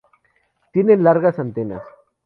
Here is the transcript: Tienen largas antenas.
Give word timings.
Tienen 0.73 1.03
largas 1.03 1.37
antenas. 1.37 1.83